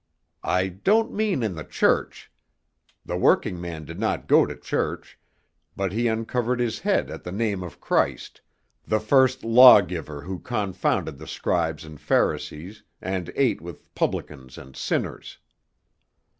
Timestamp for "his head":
6.59-7.11